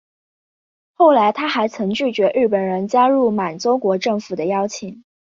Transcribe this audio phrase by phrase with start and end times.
[0.93, 5.03] 后来他还曾拒绝日本人加入满洲国政府的邀请。